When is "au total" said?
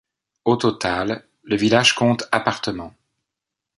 0.45-1.27